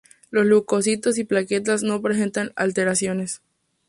Los 0.31 0.47
Leucocitos 0.47 1.19
y 1.19 1.25
plaquetas 1.25 1.83
no 1.83 2.01
presentan 2.01 2.53
alteraciones. 2.55 3.39